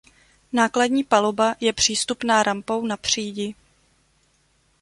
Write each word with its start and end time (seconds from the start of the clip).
Nákladní 0.53 1.03
paluba 1.03 1.55
je 1.59 1.73
přístupná 1.73 2.43
rampou 2.43 2.85
na 2.85 2.97
přídi. 2.97 3.55